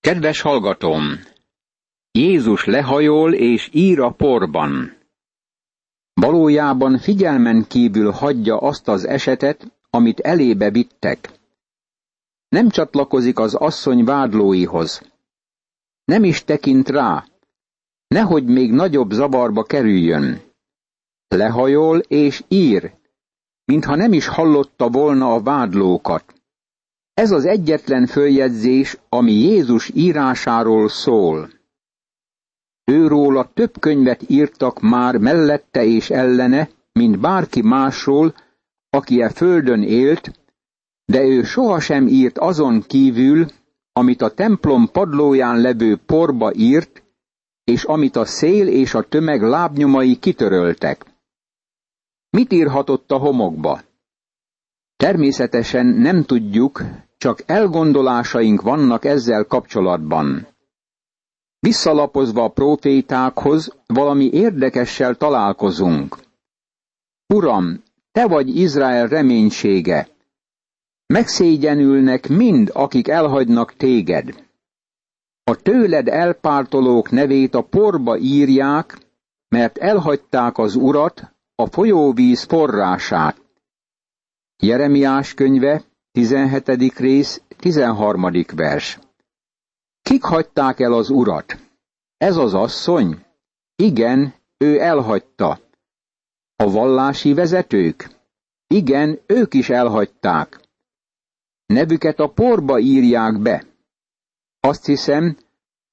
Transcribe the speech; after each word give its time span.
Kedves 0.00 0.40
hallgatom! 0.40 1.02
Jézus 2.10 2.64
lehajol 2.64 3.34
és 3.34 3.68
ír 3.72 4.00
a 4.00 4.10
porban. 4.10 4.96
Valójában 6.12 6.98
figyelmen 6.98 7.66
kívül 7.68 8.10
hagyja 8.10 8.58
azt 8.58 8.88
az 8.88 9.06
esetet, 9.06 9.72
amit 9.90 10.20
elébe 10.20 10.70
vittek. 10.70 11.30
Nem 12.48 12.68
csatlakozik 12.68 13.38
az 13.38 13.54
asszony 13.54 14.04
vádlóihoz. 14.04 15.02
Nem 16.04 16.24
is 16.24 16.44
tekint 16.44 16.88
rá, 16.88 17.26
nehogy 18.06 18.44
még 18.44 18.72
nagyobb 18.72 19.10
zavarba 19.10 19.62
kerüljön. 19.62 20.40
Lehajol 21.28 21.98
és 21.98 22.44
ír, 22.48 22.92
mintha 23.64 23.94
nem 23.94 24.12
is 24.12 24.26
hallotta 24.26 24.88
volna 24.88 25.34
a 25.34 25.42
vádlókat. 25.42 26.39
Ez 27.14 27.30
az 27.30 27.44
egyetlen 27.44 28.06
följegyzés, 28.06 28.98
ami 29.08 29.32
Jézus 29.32 29.90
írásáról 29.94 30.88
szól. 30.88 31.50
Őróla 32.84 33.50
több 33.54 33.80
könyvet 33.80 34.30
írtak 34.30 34.80
már 34.80 35.16
mellette 35.16 35.84
és 35.84 36.10
ellene, 36.10 36.68
mint 36.92 37.20
bárki 37.20 37.62
másról, 37.62 38.34
aki 38.90 39.22
e 39.22 39.28
földön 39.28 39.82
élt, 39.82 40.32
de 41.04 41.22
ő 41.22 41.42
sohasem 41.42 42.06
írt 42.06 42.38
azon 42.38 42.82
kívül, 42.86 43.46
amit 43.92 44.22
a 44.22 44.34
templom 44.34 44.88
padlóján 44.92 45.60
levő 45.60 45.96
porba 45.96 46.54
írt, 46.54 47.02
és 47.64 47.84
amit 47.84 48.16
a 48.16 48.24
szél 48.24 48.68
és 48.68 48.94
a 48.94 49.02
tömeg 49.02 49.42
lábnyomai 49.42 50.18
kitöröltek. 50.18 51.04
Mit 52.30 52.52
írhatott 52.52 53.10
a 53.10 53.16
homokba? 53.16 53.80
Természetesen 55.00 55.86
nem 55.86 56.24
tudjuk, 56.24 56.82
csak 57.16 57.42
elgondolásaink 57.46 58.62
vannak 58.62 59.04
ezzel 59.04 59.44
kapcsolatban. 59.44 60.46
Visszalapozva 61.58 62.44
a 62.44 62.48
profétákhoz 62.48 63.76
valami 63.86 64.30
érdekessel 64.32 65.14
találkozunk. 65.14 66.16
Uram, 67.34 67.82
te 68.12 68.26
vagy 68.26 68.56
Izrael 68.56 69.06
reménysége. 69.06 70.08
Megszégyenülnek 71.06 72.28
mind, 72.28 72.70
akik 72.72 73.08
elhagynak 73.08 73.74
téged. 73.74 74.44
A 75.44 75.56
tőled 75.56 76.08
elpártolók 76.08 77.10
nevét 77.10 77.54
a 77.54 77.62
porba 77.62 78.18
írják, 78.18 78.98
mert 79.48 79.78
elhagyták 79.78 80.58
az 80.58 80.74
urat, 80.74 81.32
a 81.54 81.66
folyóvíz 81.66 82.42
forrását. 82.42 83.48
Jeremiás 84.62 85.34
könyve, 85.34 85.84
17. 86.12 86.98
rész, 86.98 87.42
13. 87.56 88.30
vers. 88.54 88.98
Kik 90.02 90.22
hagyták 90.22 90.80
el 90.80 90.92
az 90.92 91.10
urat? 91.10 91.58
Ez 92.16 92.36
az 92.36 92.54
asszony? 92.54 93.24
Igen, 93.76 94.34
ő 94.58 94.80
elhagyta. 94.80 95.60
A 96.56 96.70
vallási 96.70 97.34
vezetők? 97.34 98.08
Igen, 98.66 99.20
ők 99.26 99.54
is 99.54 99.70
elhagyták. 99.70 100.60
Nevüket 101.66 102.18
a 102.18 102.28
porba 102.28 102.78
írják 102.78 103.38
be. 103.38 103.64
Azt 104.60 104.86
hiszem, 104.86 105.36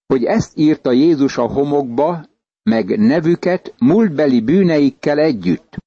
hogy 0.07 0.23
ezt 0.23 0.57
írta 0.57 0.91
Jézus 0.91 1.37
a 1.37 1.47
homokba, 1.47 2.25
meg 2.63 2.99
nevüket 2.99 3.73
múltbeli 3.79 4.41
bűneikkel 4.41 5.19
együtt. 5.19 5.77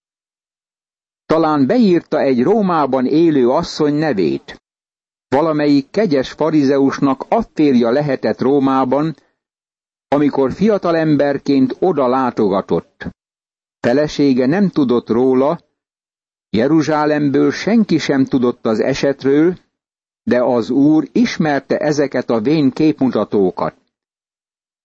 Talán 1.31 1.67
beírta 1.67 2.21
egy 2.21 2.43
Rómában 2.43 3.07
élő 3.07 3.49
asszony 3.49 3.95
nevét. 3.95 4.63
Valamelyik 5.29 5.91
kegyes 5.91 6.31
farizeusnak 6.31 7.25
afférja 7.29 7.91
lehetett 7.91 8.41
Rómában, 8.41 9.17
amikor 10.09 10.53
fiatalemberként 10.53 11.77
oda 11.81 12.09
látogatott. 12.09 13.09
Felesége 13.81 14.47
nem 14.47 14.69
tudott 14.69 15.09
róla, 15.09 15.61
Jeruzsálemből 16.51 17.51
senki 17.51 17.99
sem 17.99 18.25
tudott 18.25 18.67
az 18.67 18.81
esetről, 18.81 19.57
de 20.23 20.43
az 20.43 20.71
úr 20.71 21.09
ismerte 21.13 21.77
ezeket 21.79 22.31
a 22.31 22.41
vén 22.41 22.71
képmutatókat. 22.71 23.75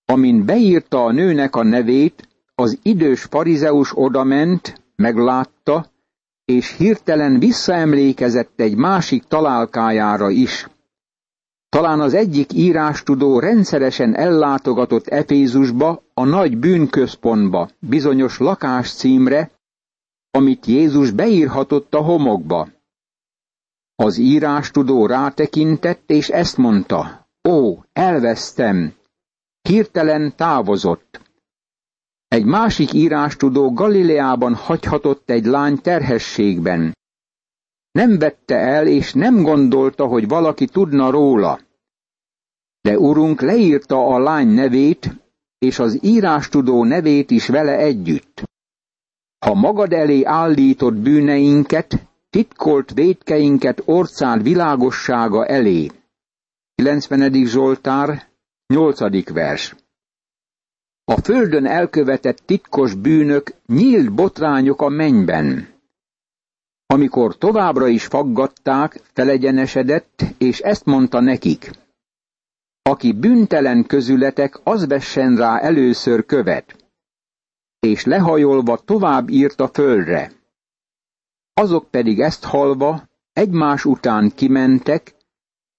Amin 0.06 0.46
beírta 0.46 1.04
a 1.04 1.12
nőnek 1.12 1.56
a 1.56 1.64
nevét, 1.64 2.28
az 2.56 2.80
idős 2.82 3.24
farizeus 3.24 3.98
odament, 3.98 4.82
meglátta, 4.96 5.94
és 6.46 6.76
hirtelen 6.78 7.40
visszaemlékezett 7.40 8.60
egy 8.60 8.76
másik 8.76 9.24
találkájára 9.24 10.30
is. 10.30 10.68
Talán 11.70 12.00
az 12.00 12.14
egyik 12.14 12.54
írástudó 12.54 13.40
rendszeresen 13.40 14.16
ellátogatott 14.16 15.08
Efézusba, 15.08 16.04
a 16.14 16.24
nagy 16.24 16.58
bűnközpontba, 16.58 17.70
bizonyos 17.80 18.38
lakás 18.38 18.94
címre, 18.94 19.52
amit 20.32 20.66
Jézus 20.66 21.12
beírhatott 21.12 21.94
a 21.94 22.02
homokba. 22.02 22.68
Az 23.96 24.18
írástudó 24.18 25.06
rátekintett, 25.06 26.10
és 26.10 26.30
ezt 26.30 26.58
mondta, 26.58 27.28
ó, 27.50 27.80
elvesztem, 27.94 28.94
hirtelen 29.62 30.36
távozott. 30.36 31.25
Egy 32.28 32.46
másik 32.46 32.94
írástudó 32.94 33.74
Galileában 33.74 34.56
hagyhatott 34.56 35.30
egy 35.30 35.46
lány 35.46 35.82
terhességben. 35.82 36.94
Nem 37.92 38.20
vette 38.20 38.56
el, 38.56 38.88
és 38.88 39.14
nem 39.14 39.42
gondolta, 39.42 40.06
hogy 40.06 40.28
valaki 40.28 40.66
tudna 40.66 41.10
róla. 41.10 41.60
De 42.82 43.00
urunk 43.00 43.42
leírta 43.42 44.08
a 44.08 44.20
lány 44.20 44.48
nevét, 44.48 45.16
és 45.58 45.80
az 45.80 46.00
írástudó 46.02 46.84
nevét 46.84 47.32
is 47.32 47.48
vele 47.48 47.78
együtt. 47.78 48.44
Ha 49.46 49.54
magad 49.54 49.94
elé 49.94 50.24
állított 50.24 50.94
bűneinket, 50.94 52.08
titkolt 52.30 52.94
védkeinket 52.94 53.82
orcán 53.86 54.42
világossága 54.42 55.46
elé. 55.46 55.92
90. 56.76 57.46
Zsoltár, 57.46 58.28
8. 58.68 59.30
vers. 59.30 59.76
A 61.08 61.22
földön 61.22 61.66
elkövetett 61.66 62.38
titkos 62.46 62.94
bűnök 62.94 63.54
nyílt 63.66 64.14
botrányok 64.14 64.82
a 64.82 64.90
mennyben. 64.90 65.68
Amikor 66.86 67.38
továbbra 67.38 67.88
is 67.88 68.06
faggatták, 68.06 69.02
felegyenesedett, 69.14 70.24
és 70.38 70.60
ezt 70.60 70.86
mondta 70.86 71.20
nekik. 71.20 71.72
Aki 72.82 73.14
bűntelen 73.14 73.86
közületek, 73.86 74.60
az 74.64 74.88
vessen 74.88 75.36
rá 75.36 75.60
először 75.60 76.26
követ. 76.26 76.76
És 77.80 78.04
lehajolva 78.06 78.78
tovább 78.78 79.30
írt 79.30 79.60
a 79.60 79.68
földre. 79.68 80.32
Azok 81.54 81.90
pedig 81.90 82.20
ezt 82.20 82.44
halva 82.44 83.04
egymás 83.34 83.86
után 83.86 84.32
kimentek, 84.36 85.16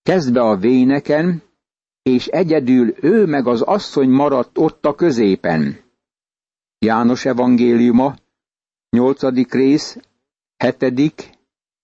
kezdve 0.02 0.40
a 0.40 0.56
véneken, 0.56 1.42
és 2.06 2.26
egyedül 2.26 2.94
ő 3.00 3.26
meg 3.26 3.46
az 3.46 3.62
asszony 3.62 4.08
maradt 4.08 4.58
ott 4.58 4.86
a 4.86 4.94
középen. 4.94 5.80
János 6.78 7.24
evangéliuma, 7.24 8.14
nyolcadik 8.90 9.52
rész, 9.52 9.98
hetedik, 10.56 11.30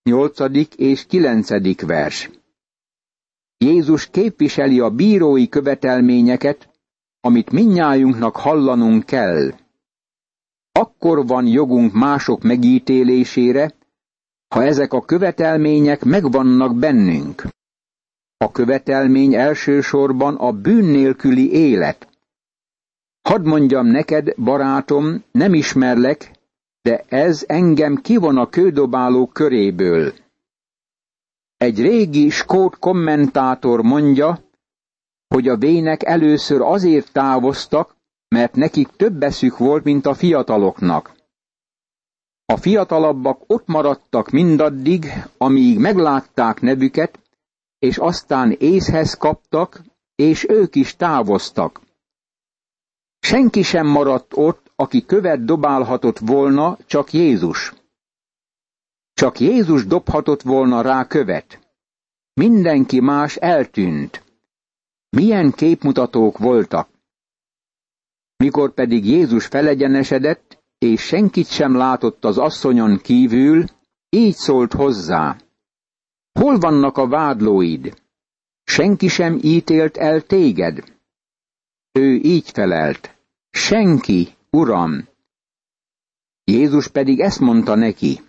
nyolcadik 0.02 0.74
és 0.74 1.06
kilencedik 1.06 1.80
vers. 1.80 2.30
Jézus 3.58 4.10
képviseli 4.10 4.80
a 4.80 4.90
bírói 4.90 5.48
követelményeket, 5.48 6.68
amit 7.20 7.50
minnyájunknak 7.50 8.36
hallanunk 8.36 9.04
kell. 9.04 9.50
Akkor 10.72 11.26
van 11.26 11.46
jogunk 11.46 11.92
mások 11.92 12.42
megítélésére, 12.42 13.74
ha 14.54 14.62
ezek 14.64 14.92
a 14.92 15.04
követelmények 15.04 16.04
megvannak 16.04 16.76
bennünk. 16.76 17.42
A 18.42 18.50
követelmény 18.50 19.34
elsősorban 19.34 20.34
a 20.34 20.52
bűn 20.52 20.84
nélküli 20.84 21.52
élet. 21.52 22.08
Hadd 23.28 23.44
mondjam 23.44 23.86
neked, 23.86 24.34
barátom, 24.36 25.24
nem 25.32 25.54
ismerlek, 25.54 26.30
de 26.80 27.04
ez 27.08 27.44
engem 27.46 27.96
kivon 27.96 28.38
a 28.38 28.48
kődobáló 28.48 29.26
köréből. 29.26 30.12
Egy 31.56 31.80
régi 31.80 32.30
skót 32.30 32.78
kommentátor 32.78 33.82
mondja, 33.82 34.38
hogy 35.28 35.48
a 35.48 35.56
vének 35.56 36.02
először 36.02 36.60
azért 36.60 37.12
távoztak, 37.12 37.96
mert 38.28 38.54
nekik 38.54 38.88
több 38.88 39.22
eszük 39.22 39.58
volt, 39.58 39.84
mint 39.84 40.06
a 40.06 40.14
fiataloknak. 40.14 41.12
A 42.44 42.56
fiatalabbak 42.56 43.42
ott 43.46 43.66
maradtak 43.66 44.30
mindaddig, 44.30 45.06
amíg 45.38 45.78
meglátták 45.78 46.60
nevüket, 46.60 47.21
és 47.82 47.98
aztán 47.98 48.56
észhez 48.58 49.14
kaptak, 49.14 49.82
és 50.14 50.48
ők 50.48 50.74
is 50.74 50.96
távoztak. 50.96 51.80
Senki 53.18 53.62
sem 53.62 53.86
maradt 53.86 54.36
ott, 54.36 54.72
aki 54.76 55.04
követ 55.04 55.44
dobálhatott 55.44 56.18
volna, 56.18 56.78
csak 56.86 57.12
Jézus. 57.12 57.74
Csak 59.12 59.40
Jézus 59.40 59.86
dobhatott 59.86 60.42
volna 60.42 60.80
rá 60.80 61.06
követ. 61.06 61.58
Mindenki 62.34 63.00
más 63.00 63.36
eltűnt. 63.36 64.24
Milyen 65.08 65.52
képmutatók 65.52 66.38
voltak! 66.38 66.88
Mikor 68.36 68.74
pedig 68.74 69.06
Jézus 69.06 69.46
felegyenesedett, 69.46 70.62
és 70.78 71.00
senkit 71.00 71.48
sem 71.48 71.76
látott 71.76 72.24
az 72.24 72.38
asszonyon 72.38 72.98
kívül, 72.98 73.64
így 74.10 74.34
szólt 74.34 74.72
hozzá. 74.72 75.36
Hol 76.32 76.58
vannak 76.58 76.96
a 76.96 77.06
vádlóid? 77.06 78.02
Senki 78.64 79.08
sem 79.08 79.38
ítélt 79.42 79.96
el 79.96 80.22
téged? 80.22 80.84
Ő 81.92 82.14
így 82.14 82.50
felelt. 82.50 83.16
Senki, 83.50 84.28
uram. 84.50 85.08
Jézus 86.44 86.88
pedig 86.88 87.20
ezt 87.20 87.40
mondta 87.40 87.74
neki. 87.74 88.20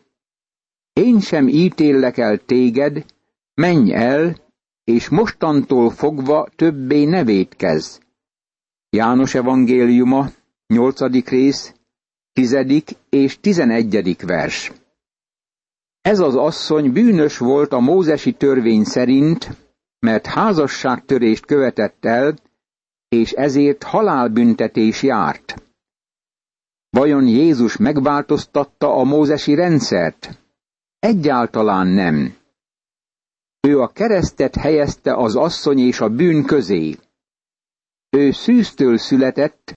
Én 0.94 1.20
sem 1.20 1.48
ítéllek 1.48 2.18
el 2.18 2.38
téged, 2.38 3.06
menj 3.54 3.94
el, 3.94 4.38
és 4.84 5.10
mostantól 5.10 5.90
fogva 5.90 6.48
többé 6.56 7.04
ne 7.04 7.24
védkezz. 7.24 7.98
János 8.90 9.34
evangéliuma, 9.34 10.30
nyolcadik 10.68 11.30
rész, 11.30 11.74
tizedik 12.34 12.90
és 13.10 13.40
tizenegyedik 13.40 14.22
vers. 14.22 14.72
Ez 16.04 16.20
az 16.20 16.36
asszony 16.36 16.92
bűnös 16.92 17.38
volt 17.38 17.74
a 17.74 17.80
mózesi 17.80 18.34
törvény 18.34 18.84
szerint, 18.84 19.50
mert 20.00 20.26
házasságtörést 20.26 21.46
követett 21.46 22.06
el, 22.06 22.36
és 23.10 23.32
ezért 23.32 23.84
halálbüntetés 23.84 25.04
járt. 25.04 25.64
Vajon 26.90 27.28
Jézus 27.28 27.78
megváltoztatta 27.78 28.96
a 28.96 29.04
mózesi 29.04 29.56
rendszert? 29.56 30.40
Egyáltalán 31.00 31.88
nem. 31.88 32.36
Ő 33.60 33.80
a 33.80 33.88
keresztet 33.88 34.56
helyezte 34.56 35.16
az 35.16 35.36
asszony 35.36 35.80
és 35.80 36.00
a 36.00 36.10
bűn 36.10 36.44
közé. 36.44 36.98
Ő 38.10 38.32
szűztől 38.32 38.98
született, 38.98 39.74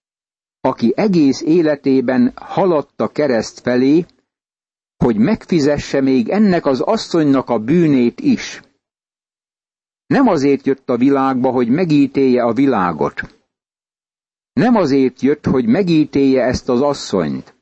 aki 0.61 0.93
egész 0.97 1.41
életében 1.43 2.33
haladt 2.37 3.01
a 3.01 3.09
kereszt 3.09 3.61
felé, 3.61 4.07
hogy 4.97 5.17
megfizesse 5.17 6.01
még 6.01 6.29
ennek 6.29 6.67
az 6.67 6.81
asszonynak 6.81 7.49
a 7.51 7.59
bűnét 7.59 8.21
is. 8.21 8.61
Nem 10.07 10.29
azért 10.29 10.67
jött 10.67 10.89
a 10.91 10.97
világba, 10.97 11.51
hogy 11.51 11.69
megítélje 11.69 12.43
a 12.43 12.53
világot. 12.53 13.35
Nem 14.53 14.75
azért 14.77 15.21
jött, 15.21 15.47
hogy 15.47 15.67
megítélje 15.67 16.43
ezt 16.45 16.69
az 16.69 16.81
asszonyt. 16.81 17.55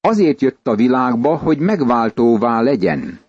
Azért 0.00 0.40
jött 0.40 0.66
a 0.66 0.74
világba, 0.74 1.36
hogy 1.36 1.58
megváltóvá 1.58 2.60
legyen. 2.60 3.20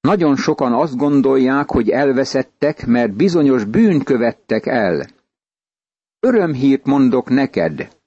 Nagyon 0.00 0.36
sokan 0.36 0.72
azt 0.72 0.96
gondolják, 0.96 1.70
hogy 1.70 1.90
elveszettek, 1.90 2.86
mert 2.86 3.12
bizonyos 3.12 3.64
bűn 3.64 4.02
követtek 4.02 4.66
el. 4.66 5.06
Örömhírt 6.20 6.84
mondok 6.86 7.28
neked. 7.28 7.97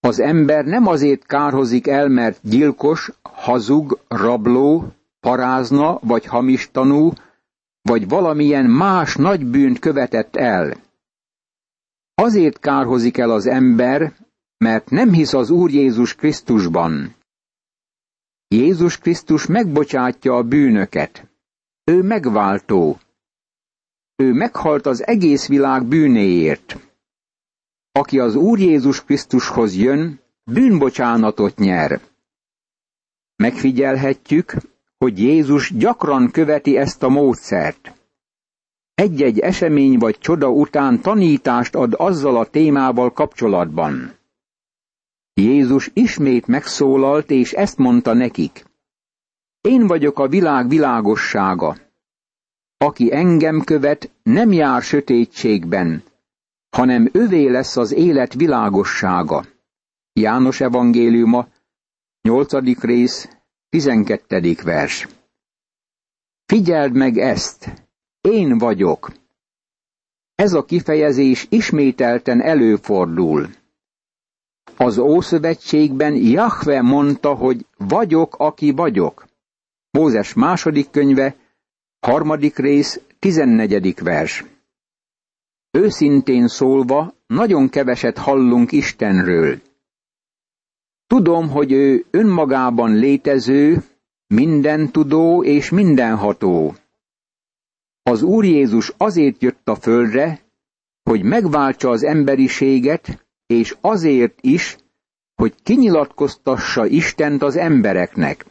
Az 0.00 0.20
ember 0.20 0.64
nem 0.64 0.86
azért 0.86 1.26
kárhozik 1.26 1.86
el, 1.86 2.08
mert 2.08 2.40
gyilkos, 2.42 3.10
hazug, 3.22 3.98
rabló, 4.08 4.92
parázna 5.20 5.98
vagy 6.02 6.26
hamis 6.26 6.70
tanú, 6.70 7.12
vagy 7.82 8.08
valamilyen 8.08 8.64
más 8.64 9.16
nagy 9.16 9.46
bűnt 9.46 9.78
követett 9.78 10.36
el. 10.36 10.76
Azért 12.14 12.58
kárhozik 12.58 13.18
el 13.18 13.30
az 13.30 13.46
ember, 13.46 14.12
mert 14.58 14.90
nem 14.90 15.12
hisz 15.12 15.32
az 15.32 15.50
Úr 15.50 15.70
Jézus 15.70 16.14
Krisztusban. 16.14 17.14
Jézus 18.48 18.98
Krisztus 18.98 19.46
megbocsátja 19.46 20.36
a 20.36 20.42
bűnöket. 20.42 21.26
Ő 21.84 22.02
megváltó. 22.02 22.98
Ő 24.16 24.32
meghalt 24.32 24.86
az 24.86 25.06
egész 25.06 25.46
világ 25.46 25.84
bűnéért. 25.84 26.87
Aki 27.98 28.18
az 28.18 28.34
Úr 28.34 28.58
Jézus 28.58 29.04
Krisztushoz 29.04 29.76
jön, 29.76 30.20
bűnbocsánatot 30.44 31.56
nyer. 31.56 32.00
Megfigyelhetjük, 33.36 34.54
hogy 34.98 35.18
Jézus 35.18 35.76
gyakran 35.76 36.30
követi 36.30 36.76
ezt 36.76 37.02
a 37.02 37.08
módszert. 37.08 37.92
Egy-egy 38.94 39.38
esemény 39.38 39.98
vagy 39.98 40.18
csoda 40.18 40.50
után 40.50 41.00
tanítást 41.00 41.74
ad 41.74 41.94
azzal 41.96 42.36
a 42.36 42.46
témával 42.46 43.12
kapcsolatban. 43.12 44.12
Jézus 45.34 45.90
ismét 45.94 46.46
megszólalt, 46.46 47.30
és 47.30 47.52
ezt 47.52 47.78
mondta 47.78 48.12
nekik. 48.12 48.64
Én 49.60 49.86
vagyok 49.86 50.18
a 50.18 50.28
világ 50.28 50.68
világossága. 50.68 51.76
Aki 52.76 53.12
engem 53.12 53.60
követ, 53.60 54.10
nem 54.22 54.52
jár 54.52 54.82
sötétségben, 54.82 56.02
hanem 56.70 57.08
övé 57.12 57.46
lesz 57.46 57.76
az 57.76 57.92
élet 57.92 58.34
világossága. 58.34 59.44
János 60.12 60.60
evangéliuma, 60.60 61.48
8. 62.22 62.80
rész, 62.80 63.28
12. 63.68 64.54
vers. 64.62 65.08
Figyeld 66.46 66.92
meg 66.92 67.18
ezt! 67.18 67.86
Én 68.20 68.58
vagyok! 68.58 69.12
Ez 70.34 70.52
a 70.52 70.64
kifejezés 70.64 71.46
ismételten 71.50 72.40
előfordul. 72.40 73.48
Az 74.76 74.98
Ószövetségben 74.98 76.14
Jahve 76.14 76.82
mondta, 76.82 77.34
hogy 77.34 77.66
vagyok, 77.76 78.34
aki 78.38 78.70
vagyok. 78.70 79.26
Mózes 79.90 80.34
második 80.34 80.90
könyve, 80.90 81.36
harmadik 82.00 82.56
rész, 82.56 83.00
tizennegyedik 83.18 84.00
vers. 84.00 84.44
Őszintén 85.70 86.48
szólva, 86.48 87.14
nagyon 87.26 87.68
keveset 87.68 88.18
hallunk 88.18 88.72
Istenről. 88.72 89.60
Tudom, 91.06 91.48
hogy 91.50 91.72
ő 91.72 92.04
önmagában 92.10 92.94
létező, 92.94 93.82
minden 94.26 94.90
tudó 94.90 95.44
és 95.44 95.70
mindenható. 95.70 96.74
Az 98.02 98.22
Úr 98.22 98.44
Jézus 98.44 98.92
azért 98.96 99.42
jött 99.42 99.68
a 99.68 99.74
földre, 99.74 100.40
hogy 101.02 101.22
megváltsa 101.22 101.90
az 101.90 102.02
emberiséget, 102.02 103.26
és 103.46 103.76
azért 103.80 104.38
is, 104.40 104.76
hogy 105.34 105.54
kinyilatkoztassa 105.62 106.86
Istent 106.86 107.42
az 107.42 107.56
embereknek. 107.56 108.46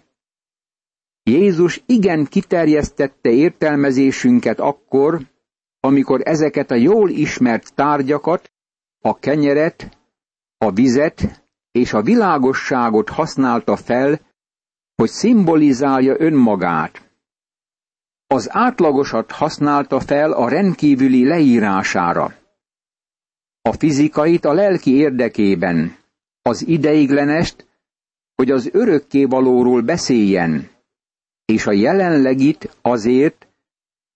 Jézus 1.23 1.83
igen 1.85 2.25
kiterjesztette 2.25 3.29
értelmezésünket 3.29 4.59
akkor, 4.59 5.21
amikor 5.79 6.21
ezeket 6.23 6.71
a 6.71 6.75
jól 6.75 7.09
ismert 7.09 7.73
tárgyakat, 7.73 8.51
a 8.99 9.19
kenyeret, 9.19 9.97
a 10.57 10.71
vizet 10.71 11.45
és 11.71 11.93
a 11.93 12.01
világosságot 12.01 13.09
használta 13.09 13.75
fel, 13.75 14.19
hogy 14.95 15.09
szimbolizálja 15.09 16.15
önmagát. 16.19 17.11
Az 18.27 18.47
átlagosat 18.51 19.31
használta 19.31 19.99
fel 19.99 20.31
a 20.31 20.49
rendkívüli 20.49 21.27
leírására. 21.27 22.33
A 23.61 23.71
fizikait 23.71 24.45
a 24.45 24.53
lelki 24.53 24.95
érdekében, 24.95 25.97
az 26.41 26.67
ideiglenest, 26.67 27.67
hogy 28.35 28.51
az 28.51 28.69
örökkévalóról 28.73 29.81
beszéljen, 29.81 30.69
és 31.45 31.67
a 31.67 31.71
jelenlegit 31.71 32.77
azért, 32.81 33.46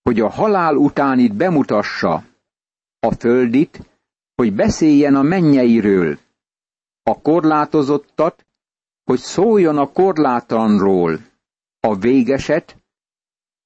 hogy 0.01 0.19
a 0.19 0.29
halál 0.29 0.75
utánit 0.75 1.35
bemutassa, 1.35 2.23
a 2.99 3.11
földit, 3.11 3.79
hogy 4.35 4.53
beszéljen 4.53 5.15
a 5.15 5.21
mennyeiről, 5.21 6.17
a 7.03 7.21
korlátozottat, 7.21 8.45
hogy 9.03 9.19
szóljon 9.19 9.77
a 9.77 9.91
korlátlanról, 9.91 11.19
a 11.79 11.95
végeset, 11.95 12.77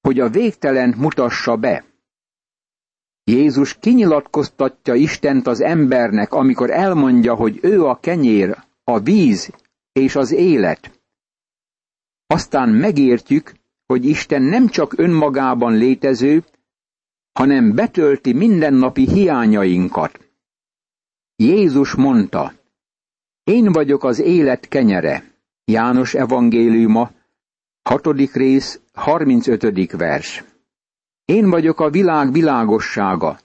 hogy 0.00 0.20
a 0.20 0.28
végtelent 0.28 0.96
mutassa 0.96 1.56
be. 1.56 1.84
Jézus 3.24 3.78
kinyilatkoztatja 3.78 4.94
Istent 4.94 5.46
az 5.46 5.60
embernek, 5.60 6.32
amikor 6.32 6.70
elmondja, 6.70 7.34
hogy 7.34 7.58
ő 7.62 7.84
a 7.84 8.00
kenyér, 8.00 8.56
a 8.84 8.98
víz 8.98 9.52
és 9.92 10.16
az 10.16 10.32
élet. 10.32 11.00
Aztán 12.26 12.68
megértjük, 12.68 13.52
hogy 13.86 14.04
Isten 14.04 14.42
nem 14.42 14.68
csak 14.68 14.98
önmagában 14.98 15.76
létező, 15.76 16.44
hanem 17.32 17.74
betölti 17.74 18.32
mindennapi 18.32 19.08
hiányainkat. 19.08 20.20
Jézus 21.36 21.94
mondta, 21.94 22.52
én 23.44 23.72
vagyok 23.72 24.04
az 24.04 24.18
élet 24.18 24.68
kenyere. 24.68 25.24
János 25.64 26.14
evangéliuma, 26.14 27.10
hatodik 27.82 28.34
rész, 28.34 28.80
35. 28.92 29.92
vers. 29.92 30.44
Én 31.24 31.50
vagyok 31.50 31.80
a 31.80 31.90
világ 31.90 32.32
világossága. 32.32 33.38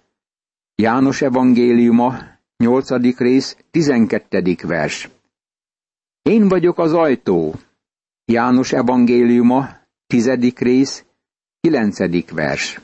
János 0.76 1.22
evangéliuma, 1.22 2.18
8. 2.58 3.18
rész, 3.18 3.58
12. 3.72 4.56
vers. 4.64 5.10
Én 6.22 6.48
vagyok 6.48 6.80
az 6.80 6.94
ajtó. 6.94 7.56
János 8.26 8.72
evangéliuma, 8.72 9.81
10. 10.12 10.30
rész, 10.56 11.06
9. 11.62 12.32
vers. 12.32 12.82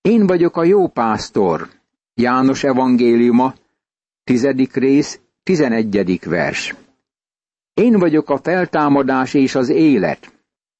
Én 0.00 0.26
vagyok 0.26 0.56
a 0.56 0.64
jó 0.64 0.88
pásztor. 0.88 1.68
János 2.14 2.64
evangéliuma, 2.64 3.54
tizedik 4.24 4.74
rész, 4.74 5.20
tizenegyedik 5.42 6.24
vers. 6.24 6.74
Én 7.74 7.98
vagyok 7.98 8.30
a 8.30 8.38
feltámadás 8.38 9.34
és 9.34 9.54
az 9.54 9.68
élet. 9.68 10.32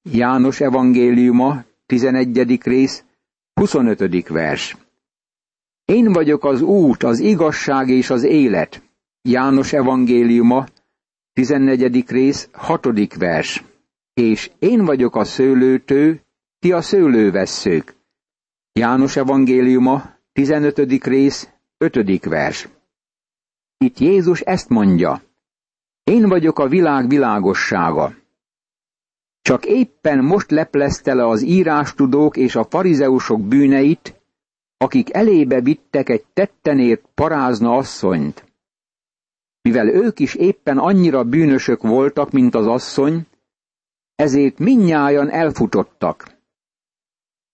János 0.02 0.60
evangéliuma, 0.60 1.64
tizenegyedik 1.86 2.64
rész, 2.64 3.04
huszonötödik 3.54 4.28
vers. 4.28 4.76
Én 5.84 6.12
vagyok 6.12 6.44
az 6.44 6.62
út, 6.62 7.02
az 7.02 7.18
igazság 7.18 7.88
és 7.88 8.10
az 8.10 8.22
élet. 8.22 8.82
János 9.22 9.72
evangéliuma, 9.72 10.66
14. 11.32 12.10
rész, 12.10 12.48
6. 12.52 13.14
vers. 13.16 13.69
És 14.20 14.50
én 14.58 14.84
vagyok 14.84 15.16
a 15.16 15.24
szőlőtő, 15.24 16.22
ti 16.58 16.72
a 16.72 16.80
szőlővesszők. 16.80 17.96
János 18.72 19.16
evangéliuma, 19.16 20.02
15. 20.32 21.04
rész, 21.04 21.48
5. 21.78 22.24
vers. 22.24 22.68
Itt 23.78 23.98
Jézus 23.98 24.40
ezt 24.40 24.68
mondja. 24.68 25.22
Én 26.04 26.28
vagyok 26.28 26.58
a 26.58 26.68
világ 26.68 27.08
világossága. 27.08 28.14
Csak 29.42 29.66
éppen 29.66 30.24
most 30.24 30.50
leplezte 30.50 31.14
le 31.14 31.26
az 31.26 31.42
írástudók 31.42 32.36
és 32.36 32.56
a 32.56 32.64
farizeusok 32.64 33.40
bűneit, 33.40 34.20
akik 34.76 35.14
elébe 35.14 35.60
vittek 35.60 36.08
egy 36.08 36.24
tettenért 36.32 37.04
parázna 37.14 37.76
asszonyt. 37.76 38.44
Mivel 39.62 39.88
ők 39.88 40.18
is 40.18 40.34
éppen 40.34 40.78
annyira 40.78 41.24
bűnösök 41.24 41.82
voltak, 41.82 42.30
mint 42.30 42.54
az 42.54 42.66
asszony, 42.66 43.26
ezért 44.20 44.58
minnyájan 44.58 45.30
elfutottak. 45.30 46.38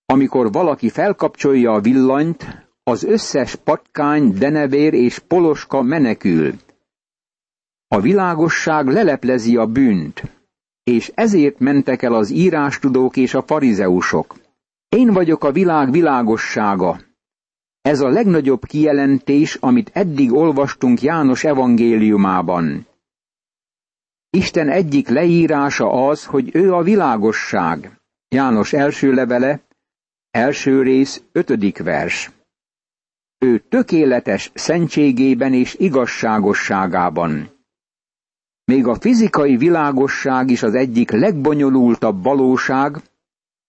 Amikor 0.07 0.53
valaki 0.53 0.89
felkapcsolja 0.89 1.73
a 1.73 1.81
villanyt, 1.81 2.67
az 2.83 3.05
összes 3.05 3.55
patkány, 3.55 4.39
denevér 4.39 4.95
és 4.95 5.19
poloska 5.19 5.83
menekül. 5.83 6.55
A 7.89 8.01
világosság 8.01 8.87
leleplezi 8.87 9.57
a 9.57 9.67
bűnt, 9.67 10.23
és 10.83 11.13
ezért 11.15 11.59
mentek 11.59 12.03
el 12.03 12.15
az 12.15 12.31
írástudók 12.31 13.17
és 13.17 13.35
a 13.35 13.43
farizeusok. 13.43 14.35
Én 14.89 15.13
vagyok 15.13 15.45
a 15.45 15.53
világ 15.53 15.91
világossága, 15.91 17.01
ez 17.83 18.01
a 18.01 18.09
legnagyobb 18.09 18.65
kijelentés, 18.65 19.55
amit 19.55 19.91
eddig 19.93 20.33
olvastunk 20.33 21.03
János 21.03 21.45
evangéliumában. 21.45 22.87
Isten 24.37 24.69
egyik 24.69 25.09
leírása 25.09 26.09
az, 26.09 26.25
hogy 26.25 26.51
ő 26.55 26.75
a 26.75 26.83
világosság. 26.83 28.01
János 28.29 28.73
első 28.73 29.13
levele, 29.13 29.61
első 30.31 30.83
rész, 30.83 31.23
ötödik 31.33 31.79
vers. 31.79 32.31
Ő 33.39 33.59
tökéletes 33.59 34.51
szentségében 34.55 35.53
és 35.53 35.75
igazságosságában. 35.75 37.51
Még 38.65 38.87
a 38.87 38.95
fizikai 38.95 39.57
világosság 39.57 40.51
is 40.51 40.63
az 40.63 40.75
egyik 40.75 41.11
legbonyolultabb 41.11 42.23
valóság, 42.23 42.97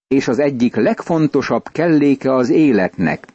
és 0.08 0.28
az 0.28 0.40
egyik 0.40 0.76
legfontosabb 0.76 1.68
kelléke 1.72 2.34
az 2.34 2.50
életnek. 2.50 3.28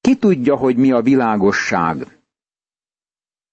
Ki 0.00 0.16
tudja, 0.16 0.56
hogy 0.56 0.76
mi 0.76 0.92
a 0.92 1.00
világosság? 1.02 2.19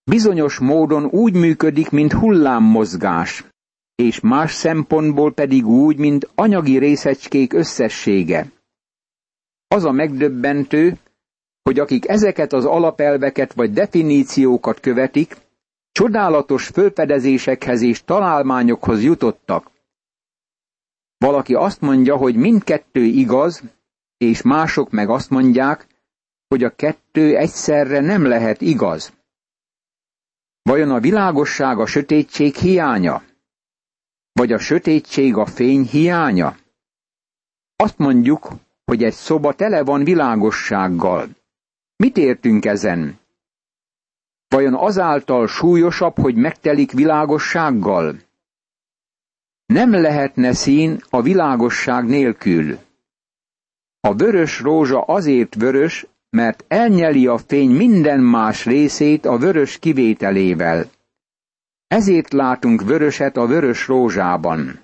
Bizonyos 0.10 0.60
módon 0.60 1.06
úgy 1.06 1.34
működik, 1.34 1.90
mint 1.90 2.14
hullámmozgás, 2.14 3.46
és 3.96 4.20
más 4.20 4.52
szempontból 4.54 5.34
pedig 5.34 5.66
úgy, 5.68 5.98
mint 5.98 6.30
anyagi 6.36 6.78
részecskék 6.78 7.54
összessége. 7.54 8.52
Az 9.68 9.84
a 9.84 9.92
megdöbbentő, 9.92 10.98
hogy 11.64 11.80
akik 11.80 12.08
ezeket 12.08 12.54
az 12.54 12.66
alapelveket 12.66 13.54
vagy 13.54 13.72
definíciókat 13.72 14.80
követik, 14.80 15.36
csodálatos 15.92 16.68
fölfedezésekhez 16.68 17.82
és 17.82 18.04
találmányokhoz 18.04 19.04
jutottak. 19.04 19.72
Valaki 21.18 21.54
azt 21.54 21.82
mondja, 21.82 22.16
hogy 22.16 22.36
mindkettő 22.36 23.04
igaz, 23.04 23.64
és 24.18 24.42
mások 24.42 24.92
meg 24.92 25.10
azt 25.10 25.30
mondják, 25.30 25.88
hogy 26.48 26.64
a 26.64 26.76
kettő 26.76 27.38
egyszerre 27.38 28.00
nem 28.00 28.26
lehet 28.26 28.62
igaz. 28.62 29.17
Vajon 30.68 30.92
a 30.92 31.00
világosság 31.00 31.80
a 31.80 31.86
sötétség 31.86 32.56
hiánya? 32.56 33.24
Vagy 34.32 34.52
a 34.52 34.58
sötétség 34.58 35.36
a 35.36 35.46
fény 35.46 35.84
hiánya? 35.84 36.56
Azt 37.76 37.98
mondjuk, 37.98 38.50
hogy 38.86 39.04
egy 39.04 39.14
szoba 39.14 39.54
tele 39.54 39.84
van 39.84 40.04
világossággal. 40.04 41.28
Mit 41.96 42.18
értünk 42.18 42.66
ezen? 42.66 43.20
Vajon 44.48 44.74
azáltal 44.74 45.48
súlyosabb, 45.48 46.18
hogy 46.20 46.36
megtelik 46.36 46.92
világossággal? 46.92 48.16
Nem 49.66 49.92
lehetne 49.92 50.54
szín 50.54 51.02
a 51.10 51.22
világosság 51.22 52.06
nélkül. 52.06 52.78
A 54.00 54.14
vörös 54.16 54.60
rózsa 54.60 55.02
azért 55.02 55.56
vörös, 55.56 56.06
mert 56.30 56.66
elnyeli 56.68 57.28
a 57.28 57.38
fény 57.38 57.70
minden 57.70 58.20
más 58.20 58.66
részét 58.66 59.26
a 59.26 59.38
vörös 59.38 59.80
kivételével. 59.80 60.90
Ezért 61.88 62.34
látunk 62.34 62.82
vöröset 62.82 63.38
a 63.38 63.46
vörös 63.46 63.88
rózsában. 63.88 64.84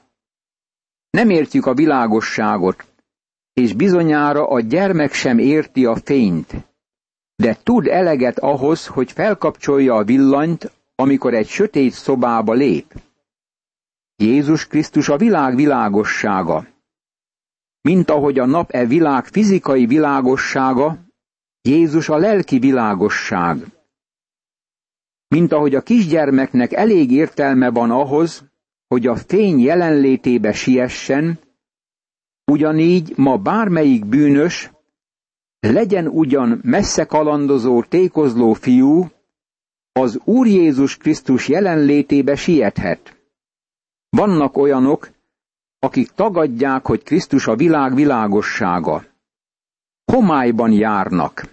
Nem 1.10 1.30
értjük 1.30 1.66
a 1.66 1.74
világosságot, 1.74 2.86
és 3.54 3.74
bizonyára 3.74 4.48
a 4.48 4.60
gyermek 4.60 5.14
sem 5.14 5.38
érti 5.38 5.86
a 5.86 5.96
fényt, 5.96 6.56
de 7.36 7.58
tud 7.64 7.88
eleget 7.88 8.40
ahhoz, 8.40 8.88
hogy 8.88 9.12
felkapcsolja 9.12 9.96
a 9.96 10.04
villanyt, 10.04 10.72
amikor 10.96 11.34
egy 11.34 11.48
sötét 11.48 11.92
szobába 11.92 12.54
lép. 12.54 12.94
Jézus 14.16 14.68
Krisztus 14.68 15.10
a 15.10 15.18
világ 15.18 15.56
világossága. 15.56 16.68
Mint 17.82 18.10
ahogy 18.10 18.40
a 18.40 18.46
nap 18.46 18.72
e 18.72 18.86
világ 18.86 19.26
fizikai 19.26 19.86
világossága, 19.86 20.98
Jézus 21.70 22.10
a 22.10 22.17
lelki 22.17 22.60
világosság. 22.60 23.58
Mint 25.27 25.51
ahogy 25.51 25.75
a 25.75 25.82
kisgyermeknek 25.82 26.74
elég 26.74 27.12
értelme 27.12 27.70
van 27.70 27.91
ahhoz, 27.91 28.43
hogy 28.88 29.08
a 29.08 29.15
fény 29.15 29.60
jelenlétébe 29.60 30.51
siessen, 30.53 31.39
ugyanígy 32.51 33.13
ma 33.17 33.38
bármelyik 33.38 34.05
bűnös, 34.05 34.72
legyen 35.60 36.08
ugyan 36.08 36.60
messze 36.63 37.05
kalandozó, 37.05 37.84
tékozló 37.84 38.53
fiú, 38.53 39.10
az 39.91 40.20
Úr 40.24 40.48
Jézus 40.48 40.98
Krisztus 40.98 41.48
jelenlétébe 41.48 42.36
siethet. 42.36 43.17
Vannak 44.10 44.58
olyanok, 44.58 45.10
akik 45.79 46.12
tagadják, 46.12 46.86
hogy 46.86 47.03
Krisztus 47.03 47.48
a 47.48 47.55
világ 47.55 47.96
világossága. 47.96 49.05
Homályban 50.05 50.72
járnak 50.72 51.52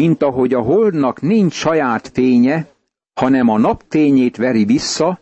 mint 0.00 0.22
ahogy 0.22 0.54
a 0.54 0.60
holdnak 0.60 1.20
nincs 1.20 1.52
saját 1.52 2.08
fénye, 2.08 2.66
hanem 3.14 3.48
a 3.48 3.58
napfényét 3.58 4.36
veri 4.36 4.64
vissza, 4.64 5.20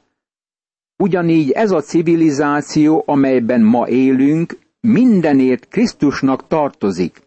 ugyanígy 0.97 1.51
ez 1.51 1.71
a 1.71 1.81
civilizáció, 1.81 3.03
amelyben 3.07 3.61
ma 3.61 3.89
élünk, 3.89 4.59
mindenért 4.81 5.69
Krisztusnak 5.69 6.47
tartozik. 6.47 7.23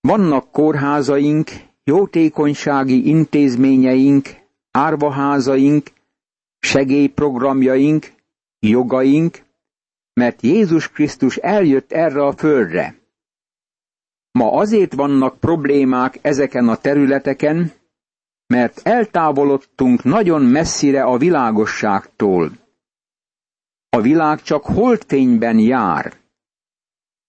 Vannak 0.00 0.50
kórházaink, 0.50 1.50
jótékonysági 1.84 3.08
intézményeink, 3.08 4.28
árvaházaink, 4.70 5.90
segélyprogramjaink, 6.58 8.12
jogaink, 8.58 9.42
mert 10.12 10.42
Jézus 10.42 10.88
Krisztus 10.88 11.36
eljött 11.36 11.92
erre 11.92 12.22
a 12.24 12.32
földre. 12.32 13.03
Ma 14.38 14.52
azért 14.52 14.94
vannak 14.94 15.38
problémák 15.40 16.18
ezeken 16.22 16.68
a 16.68 16.76
területeken, 16.76 17.72
mert 18.46 18.80
eltávolodtunk 18.84 20.02
nagyon 20.04 20.42
messzire 20.42 21.02
a 21.02 21.16
világosságtól. 21.18 22.50
A 23.88 24.00
világ 24.00 24.42
csak 24.42 24.64
holdfényben 24.64 25.58
jár. 25.58 26.12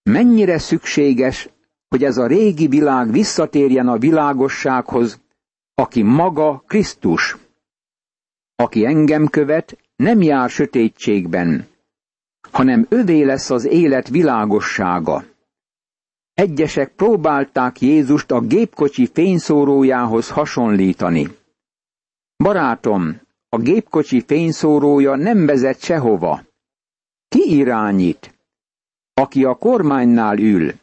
Mennyire 0.04 0.58
szükséges, 0.58 1.50
hogy 1.88 2.04
ez 2.04 2.18
a 2.18 2.28
régi 2.28 2.68
világ 2.68 3.12
visszatérjen 3.12 3.88
a 3.88 3.98
világossághoz, 3.98 5.22
aki 5.74 6.02
maga 6.02 6.64
Krisztus. 6.68 7.38
Aki 8.56 8.86
engem 8.86 9.28
követ, 9.28 9.78
nem 9.96 10.22
jár 10.22 10.50
sötétségben, 10.50 11.68
hanem 12.52 12.86
övé 12.90 13.22
lesz 13.24 13.50
az 13.50 13.66
élet 13.66 14.08
világossága. 14.10 15.24
Egyesek 16.36 16.96
próbálták 16.96 17.82
Jézust 17.82 18.32
a 18.32 18.40
gépkocsi 18.40 19.08
fényszórójához 19.14 20.30
hasonlítani. 20.30 21.28
Barátom, 22.38 23.22
a 23.50 23.58
gépkocsi 23.58 24.22
fényszórója 24.22 25.16
nem 25.16 25.46
vezet 25.46 25.82
sehova. 25.82 26.42
Ki 27.28 27.56
irányít? 27.58 28.40
Aki 29.14 29.44
a 29.44 29.56
kormánynál 29.56 30.38
ül. 30.38 30.74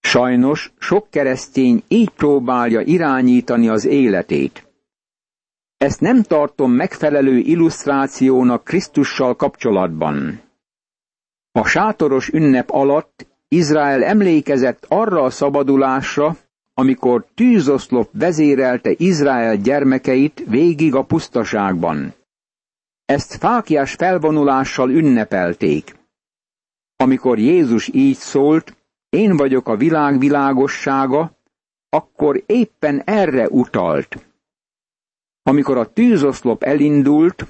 Sajnos 0.00 0.72
sok 0.78 1.10
keresztény 1.10 1.82
így 1.88 2.10
próbálja 2.10 2.80
irányítani 2.80 3.68
az 3.68 3.84
életét. 3.84 4.66
Ezt 5.76 6.00
nem 6.00 6.22
tartom 6.22 6.72
megfelelő 6.72 7.36
illusztrációnak 7.36 8.64
Krisztussal 8.64 9.36
kapcsolatban. 9.36 10.40
A 11.52 11.66
sátoros 11.66 12.28
ünnep 12.28 12.70
alatt 12.70 13.26
Izrael 13.54 14.02
emlékezett 14.04 14.86
arra 14.88 15.22
a 15.22 15.30
szabadulásra, 15.30 16.36
amikor 16.74 17.26
tűzoszlop 17.34 18.08
vezérelte 18.12 18.94
Izrael 18.96 19.56
gyermekeit 19.56 20.44
végig 20.46 20.94
a 20.94 21.04
pusztaságban. 21.04 22.14
Ezt 23.04 23.34
fákjás 23.34 23.92
felvonulással 23.92 24.90
ünnepelték. 24.90 25.96
Amikor 26.96 27.38
Jézus 27.38 27.88
így 27.92 28.16
szólt, 28.16 28.76
én 29.08 29.36
vagyok 29.36 29.68
a 29.68 29.76
világ 29.76 30.18
világossága, 30.18 31.38
akkor 31.88 32.42
éppen 32.46 33.02
erre 33.04 33.48
utalt. 33.48 34.26
Amikor 35.42 35.76
a 35.78 35.92
tűzoszlop 35.92 36.62
elindult, 36.62 37.46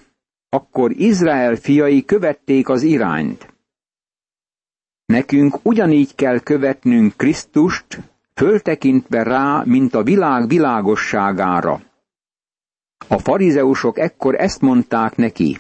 akkor 0.48 0.90
Izrael 0.90 1.56
fiai 1.56 2.04
követték 2.04 2.68
az 2.68 2.82
irányt. 2.82 3.53
Nekünk 5.06 5.58
ugyanígy 5.62 6.14
kell 6.14 6.38
követnünk 6.40 7.16
Krisztust, 7.16 7.86
föltekintve 8.34 9.22
rá, 9.22 9.62
mint 9.64 9.94
a 9.94 10.02
világ 10.02 10.48
világosságára. 10.48 11.80
A 13.08 13.18
farizeusok 13.18 13.98
ekkor 13.98 14.34
ezt 14.34 14.60
mondták 14.60 15.16
neki. 15.16 15.58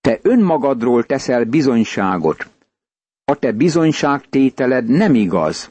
Te 0.00 0.18
önmagadról 0.22 1.04
teszel 1.04 1.44
bizonyságot. 1.44 2.50
A 3.24 3.34
te 3.34 3.52
bizonyságtételed 3.52 4.86
nem 4.86 5.14
igaz. 5.14 5.70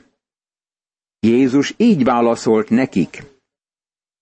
Jézus 1.19 1.73
így 1.77 2.03
válaszolt 2.03 2.69
nekik. 2.69 3.23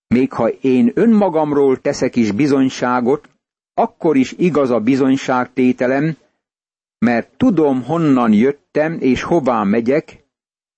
Még 0.06 0.32
ha 0.32 0.48
én 0.48 0.90
önmagamról 0.94 1.80
teszek 1.80 2.16
is 2.16 2.32
bizonyságot, 2.32 3.28
akkor 3.74 4.16
is 4.16 4.32
igaz 4.32 4.70
a 4.70 4.80
bizonyságtételem, 4.80 6.16
mert 7.06 7.36
tudom, 7.36 7.82
honnan 7.82 8.32
jöttem 8.32 8.96
és 9.00 9.22
hová 9.22 9.62
megyek, 9.62 10.24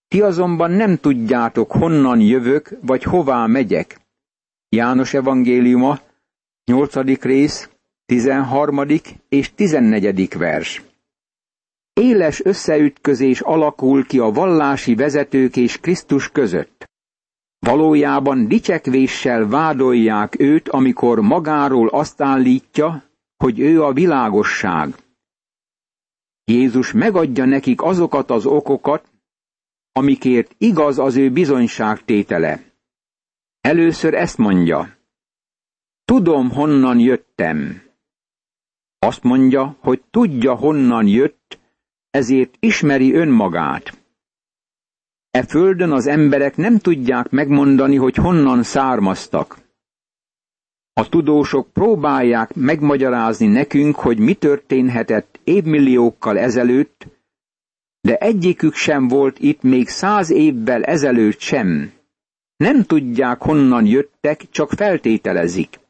ti 0.08 0.20
azonban 0.20 0.70
nem 0.70 0.96
tudjátok, 0.96 1.72
honnan 1.72 2.20
jövök, 2.20 2.70
vagy 2.80 3.02
hová 3.02 3.46
megyek. 3.46 4.00
János 4.68 5.14
evangéliuma, 5.14 5.98
8. 6.64 6.94
rész, 7.22 7.70
13. 8.06 8.80
és 9.28 9.54
14. 9.54 10.38
vers. 10.38 10.82
Éles 11.92 12.44
összeütközés 12.44 13.40
alakul 13.40 14.06
ki 14.06 14.18
a 14.18 14.30
vallási 14.30 14.94
vezetők 14.94 15.56
és 15.56 15.78
Krisztus 15.80 16.28
között. 16.28 16.84
Valójában 17.58 18.48
dicsekvéssel 18.48 19.46
vádolják 19.46 20.40
őt, 20.40 20.68
amikor 20.68 21.20
magáról 21.20 21.88
azt 21.88 22.20
állítja, 22.20 23.02
hogy 23.36 23.60
ő 23.60 23.82
a 23.82 23.92
világosság. 23.92 24.94
Jézus 26.48 26.92
megadja 26.92 27.44
nekik 27.44 27.82
azokat 27.82 28.30
az 28.30 28.46
okokat, 28.46 29.12
amikért 29.92 30.54
igaz 30.58 30.98
az 30.98 31.16
ő 31.16 31.30
bizonyságtétele. 31.30 32.62
Először 33.60 34.14
ezt 34.14 34.38
mondja. 34.38 34.96
Tudom, 36.04 36.50
honnan 36.50 36.98
jöttem. 36.98 37.82
Azt 38.98 39.22
mondja, 39.22 39.76
hogy 39.80 40.02
tudja, 40.10 40.54
honnan 40.54 41.06
jött, 41.06 41.58
ezért 42.10 42.56
ismeri 42.60 43.14
önmagát. 43.14 43.98
E 45.30 45.42
földön 45.42 45.92
az 45.92 46.06
emberek 46.06 46.56
nem 46.56 46.78
tudják 46.78 47.30
megmondani, 47.30 47.96
hogy 47.96 48.14
honnan 48.14 48.62
származtak. 48.62 49.67
A 50.98 51.08
tudósok 51.08 51.72
próbálják 51.72 52.54
megmagyarázni 52.54 53.46
nekünk, 53.46 53.96
hogy 53.96 54.18
mi 54.18 54.34
történhetett 54.34 55.40
évmilliókkal 55.44 56.38
ezelőtt, 56.38 57.06
de 58.00 58.16
egyikük 58.16 58.74
sem 58.74 59.08
volt 59.08 59.38
itt 59.38 59.62
még 59.62 59.88
száz 59.88 60.30
évvel 60.30 60.82
ezelőtt 60.82 61.38
sem. 61.38 61.92
Nem 62.56 62.82
tudják, 62.82 63.42
honnan 63.42 63.86
jöttek, 63.86 64.50
csak 64.50 64.70
feltételezik. 64.70 65.80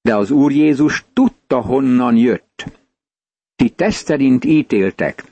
De 0.00 0.16
az 0.16 0.30
Úr 0.30 0.52
Jézus 0.52 1.04
tudta, 1.12 1.60
honnan 1.60 2.16
jött. 2.16 2.64
Ti 3.56 3.74
szerint 3.78 4.44
ítéltek. 4.44 5.24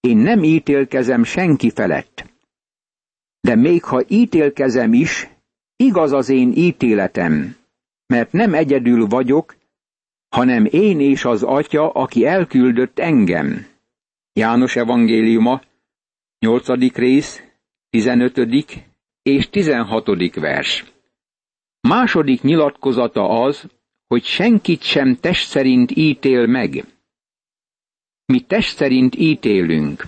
Én 0.00 0.16
nem 0.16 0.42
ítélkezem 0.42 1.24
senki 1.24 1.70
felett. 1.70 2.24
De 3.40 3.54
még 3.54 3.84
ha 3.84 4.02
ítélkezem 4.08 4.92
is, 4.92 5.28
igaz 5.76 6.12
az 6.12 6.28
én 6.28 6.52
ítéletem, 6.54 7.55
mert 8.06 8.32
nem 8.32 8.54
egyedül 8.54 9.06
vagyok, 9.06 9.56
hanem 10.28 10.64
én 10.70 11.00
és 11.00 11.24
az 11.24 11.42
Atya, 11.42 11.90
aki 11.90 12.26
elküldött 12.26 12.98
engem. 12.98 13.66
János 14.32 14.76
evangéliuma, 14.76 15.62
8. 16.38 16.94
rész, 16.94 17.42
15. 17.90 18.38
és 19.22 19.50
16. 19.50 20.34
vers. 20.34 20.84
Második 21.80 22.42
nyilatkozata 22.42 23.28
az, 23.28 23.68
hogy 24.06 24.24
senkit 24.24 24.82
sem 24.82 25.16
test 25.16 25.48
szerint 25.48 25.90
ítél 25.90 26.46
meg. 26.46 26.84
Mi 28.26 28.40
test 28.40 28.76
szerint 28.76 29.14
ítélünk. 29.16 30.04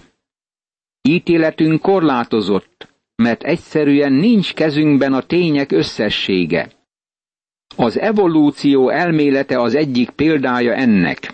Ítéletünk 1.02 1.80
korlátozott, 1.80 2.88
mert 3.16 3.42
egyszerűen 3.42 4.12
nincs 4.12 4.54
kezünkben 4.54 5.12
a 5.12 5.22
tények 5.22 5.72
összessége. 5.72 6.77
Az 7.80 7.98
evolúció 7.98 8.88
elmélete 8.88 9.60
az 9.60 9.74
egyik 9.74 10.10
példája 10.10 10.74
ennek. 10.74 11.32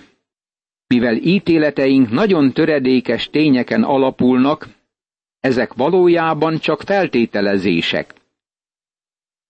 Mivel 0.86 1.16
ítéleteink 1.16 2.10
nagyon 2.10 2.52
töredékes 2.52 3.30
tényeken 3.30 3.82
alapulnak, 3.82 4.68
ezek 5.40 5.72
valójában 5.72 6.58
csak 6.58 6.82
feltételezések. 6.82 8.14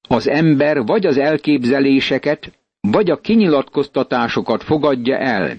Az 0.09 0.29
ember 0.29 0.85
vagy 0.85 1.07
az 1.07 1.17
elképzeléseket, 1.17 2.59
vagy 2.81 3.11
a 3.11 3.21
kinyilatkoztatásokat 3.21 4.63
fogadja 4.63 5.17
el. 5.17 5.57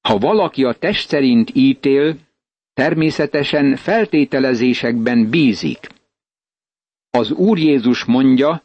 Ha 0.00 0.18
valaki 0.18 0.64
a 0.64 0.72
test 0.72 1.08
szerint 1.08 1.50
ítél, 1.54 2.16
természetesen 2.74 3.76
feltételezésekben 3.76 5.30
bízik. 5.30 5.88
Az 7.10 7.30
Úr 7.30 7.58
Jézus 7.58 8.04
mondja, 8.04 8.64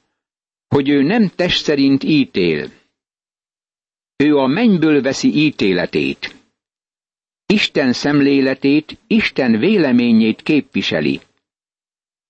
hogy 0.76 0.90
ő 0.90 1.02
nem 1.02 1.28
test 1.36 1.64
szerint 1.64 2.04
ítél. 2.04 2.72
Ő 4.16 4.38
a 4.38 4.48
mennyből 4.48 5.02
veszi 5.02 5.36
ítéletét. 5.46 6.36
Isten 7.46 7.94
szemléletét, 7.94 8.98
Isten 9.08 9.60
véleményét 9.60 10.42
képviseli. 10.42 11.20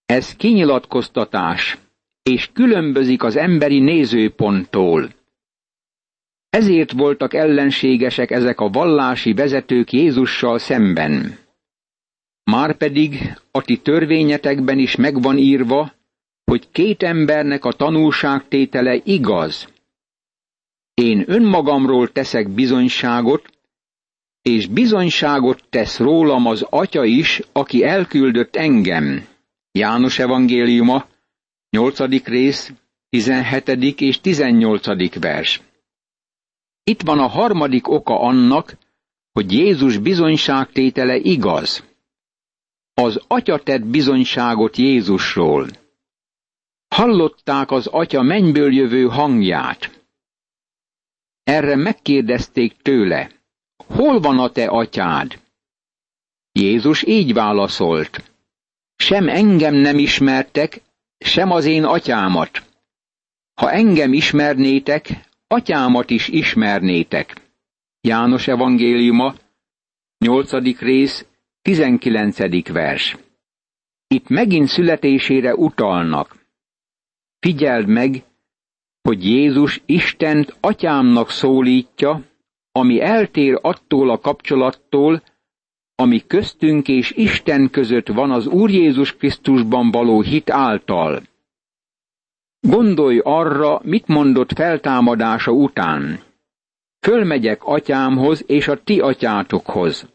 Ez 0.06 0.36
kinyilatkoztatás, 0.36 1.78
és 2.24 2.50
különbözik 2.54 3.24
az 3.24 3.36
emberi 3.36 3.80
nézőponttól. 3.80 5.10
Ezért 6.50 6.92
voltak 6.92 7.34
ellenségesek 7.34 8.32
ezek 8.32 8.60
a 8.60 8.70
vallási 8.70 9.34
vezetők 9.34 9.92
Jézussal 9.92 10.60
szemben. 10.60 11.38
Márpedig 12.44 13.40
a 13.52 13.62
ti 13.62 13.78
törvényetekben 13.78 14.80
is 14.80 14.96
megvan 14.96 15.38
írva, 15.38 15.94
hogy 16.52 16.72
két 16.72 17.04
embernek 17.04 17.66
a 17.66 17.72
tanulságtétele 17.72 18.96
igaz. 19.04 19.68
Én 20.94 21.24
önmagamról 21.28 22.12
teszek 22.12 22.50
bizonyságot, 22.50 23.50
és 24.42 24.68
bizonyságot 24.68 25.64
tesz 25.70 26.00
rólam 26.00 26.46
az 26.46 26.66
Atya 26.70 27.04
is, 27.04 27.42
aki 27.52 27.84
elküldött 27.84 28.56
engem. 28.56 29.28
János 29.72 30.20
evangéliuma, 30.20 31.06
8. 31.70 32.26
rész, 32.26 32.74
17. 33.10 33.68
és 34.02 34.22
18. 34.22 35.20
vers. 35.20 35.62
Itt 36.84 37.02
van 37.02 37.20
a 37.20 37.28
harmadik 37.28 37.88
oka 37.88 38.20
annak, 38.20 38.78
hogy 39.32 39.52
Jézus 39.52 39.98
bizonyságtétele 39.98 41.16
igaz. 41.16 41.84
Az 42.94 43.22
Atya 43.28 43.60
tett 43.60 43.86
bizonyságot 43.86 44.78
Jézusról. 44.78 45.68
Hallották 46.96 47.72
az 47.72 47.88
Atya 47.88 48.22
mennyből 48.22 48.74
jövő 48.74 49.08
hangját. 49.08 50.06
Erre 51.44 51.76
megkérdezték 51.76 52.82
tőle, 52.82 53.32
hol 53.88 54.20
van 54.20 54.40
a 54.40 54.50
te 54.50 54.68
atyád? 54.68 55.40
Jézus 56.52 57.04
így 57.04 57.34
válaszolt, 57.34 58.32
sem 58.96 59.28
engem 59.28 59.74
nem 59.74 59.98
ismertek, 59.98 60.82
sem 61.18 61.52
az 61.52 61.66
én 61.66 61.84
atyámat. 61.84 62.64
Ha 63.54 63.72
engem 63.72 64.14
ismernétek, 64.14 65.30
atyámat 65.48 66.10
is 66.10 66.28
ismernétek. 66.28 67.42
János 68.02 68.48
evangéliuma, 68.48 69.36
8. 70.18 70.80
rész, 70.80 71.26
19. 71.62 72.68
vers. 72.72 73.18
itt 74.08 74.28
megint 74.28 74.68
születésére 74.68 75.56
utalnak. 75.56 76.40
Figyeld 77.42 77.88
meg, 77.88 78.24
hogy 79.02 79.26
Jézus 79.26 79.82
Istent 79.86 80.58
atyámnak 80.60 81.30
szólítja, 81.30 82.22
ami 82.72 83.02
eltér 83.02 83.60
attól 83.62 84.10
a 84.10 84.20
kapcsolattól, 84.20 85.24
ami 85.96 86.28
köztünk 86.28 86.88
és 86.88 87.12
Isten 87.12 87.70
között 87.70 88.08
van 88.08 88.32
az 88.32 88.48
Úr 88.48 88.70
Jézus 88.70 89.16
Krisztusban 89.16 89.92
való 89.92 90.22
hit 90.22 90.50
által. 90.50 91.22
Gondolj 92.60 93.20
arra, 93.24 93.82
mit 93.84 94.08
mondott 94.08 94.52
feltámadása 94.52 95.52
után. 95.52 96.20
Fölmegyek 97.00 97.64
atyámhoz 97.64 98.44
és 98.48 98.68
a 98.68 98.84
ti 98.84 99.00
atyátokhoz. 99.00 100.10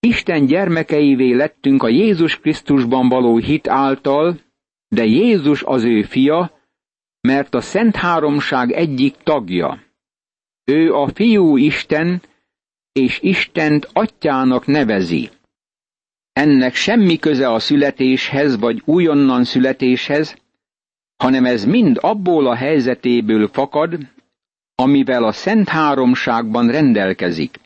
Isten 0.00 0.46
gyermekeivé 0.46 1.32
lettünk 1.32 1.82
a 1.82 1.88
Jézus 1.88 2.40
Krisztusban 2.40 3.08
való 3.08 3.36
hit 3.36 3.68
által, 3.68 4.38
de 4.88 5.04
Jézus 5.04 5.62
az 5.62 5.84
ő 5.84 6.02
fia, 6.02 6.58
mert 7.20 7.54
a 7.54 7.60
Szent 7.60 7.96
Háromság 7.96 8.72
egyik 8.72 9.16
tagja. 9.16 9.82
Ő 10.64 10.94
a 10.94 11.08
fiú 11.14 11.56
Isten, 11.56 12.22
és 12.92 13.20
Istent 13.22 13.88
atyának 13.92 14.66
nevezi. 14.66 15.30
Ennek 16.32 16.74
semmi 16.74 17.18
köze 17.18 17.52
a 17.52 17.58
születéshez 17.58 18.58
vagy 18.58 18.82
újonnan 18.84 19.44
születéshez, 19.44 20.36
hanem 21.16 21.44
ez 21.44 21.64
mind 21.64 21.98
abból 22.00 22.46
a 22.46 22.54
helyzetéből 22.54 23.48
fakad, 23.48 23.98
amivel 24.74 25.24
a 25.24 25.32
Szent 25.32 25.68
Háromságban 25.68 26.70
rendelkezik. 26.70 27.60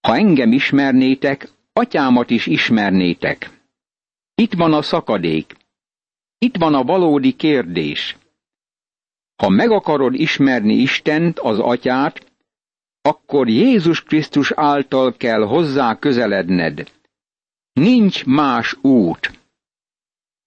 Ha 0.00 0.16
engem 0.16 0.52
ismernétek, 0.52 1.48
atyámat 1.72 2.30
is 2.30 2.46
ismernétek. 2.46 3.50
Itt 4.34 4.52
van 4.52 4.72
a 4.72 4.82
szakadék. 4.82 5.54
Itt 6.44 6.56
van 6.56 6.74
a 6.74 6.84
valódi 6.84 7.32
kérdés. 7.32 8.16
Ha 9.42 9.48
meg 9.48 9.70
akarod 9.70 10.14
ismerni 10.14 10.74
Istent, 10.74 11.38
az 11.38 11.58
atyát, 11.58 12.32
akkor 13.02 13.48
Jézus 13.48 14.02
Krisztus 14.02 14.52
által 14.52 15.16
kell 15.16 15.40
hozzá 15.40 15.98
közeledned. 15.98 16.90
Nincs 17.72 18.24
más 18.24 18.76
út. 18.80 19.40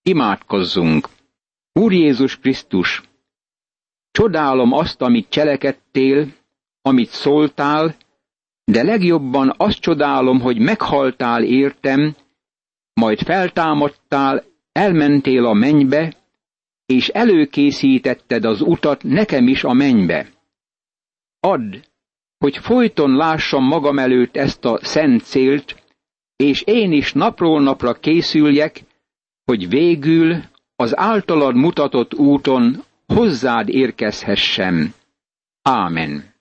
Imádkozzunk. 0.02 1.10
Úr 1.74 1.92
Jézus 1.92 2.40
Krisztus, 2.40 3.02
csodálom 4.12 4.72
azt, 4.72 5.02
amit 5.02 5.30
cselekedtél, 5.30 6.28
amit 6.82 7.10
szóltál, 7.10 7.96
de 8.64 8.84
legjobban 8.84 9.54
azt 9.58 9.80
csodálom, 9.80 10.40
hogy 10.40 10.60
meghaltál 10.60 11.44
értem, 11.44 12.16
majd 12.94 13.22
feltámadtál, 13.22 14.44
elmentél 14.78 15.46
a 15.46 15.54
mennybe, 15.54 16.14
és 16.86 17.08
előkészítetted 17.08 18.46
az 18.46 18.62
utat 18.62 19.04
nekem 19.04 19.48
is 19.48 19.64
a 19.64 19.74
mennybe. 19.74 20.30
Add, 21.40 21.76
hogy 22.38 22.58
folyton 22.58 23.16
lássam 23.16 23.64
magam 23.64 24.00
előtt 24.00 24.36
ezt 24.36 24.66
a 24.66 24.80
szent 24.82 25.24
célt, 25.24 25.84
és 26.36 26.62
én 26.62 26.92
is 26.92 27.14
napról 27.14 27.62
napra 27.62 27.94
készüljek, 27.94 28.84
hogy 29.46 29.70
végül 29.70 30.44
az 30.76 30.98
általad 30.98 31.56
mutatott 31.56 32.14
úton 32.14 32.84
hozzád 33.08 33.70
érkezhessem. 33.70 34.94
Ámen. 35.62 36.36